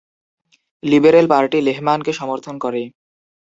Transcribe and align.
Liberal 0.83 1.25
Party 1.27 1.57
লেহমানকে 1.61 2.11
সমর্থন 2.13 2.55
করে। 2.57 2.81